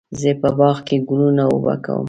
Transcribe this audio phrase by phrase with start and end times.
[0.21, 1.99] زه په باغ کې ګلونه اوبه کوم.